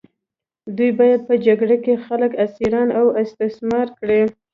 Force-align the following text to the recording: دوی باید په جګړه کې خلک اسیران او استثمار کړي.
دوی 0.77 0.91
باید 0.99 1.21
په 1.29 1.33
جګړه 1.45 1.77
کې 1.83 2.03
خلک 2.05 2.31
اسیران 2.45 2.89
او 2.99 3.05
استثمار 3.23 3.87
کړي. 3.99 4.21